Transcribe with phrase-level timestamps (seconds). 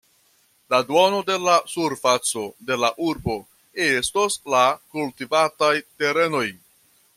[0.73, 3.37] La duono de la surfaco de la urbo
[3.91, 4.65] estos la
[4.97, 6.47] kultivataj terenoj.